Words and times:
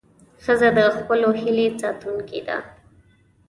ښځه 0.43 0.69
د 0.77 0.79
خپلو 0.97 1.29
هیلې 1.41 1.67
ساتونکې 1.81 2.39
ده. 2.47 2.57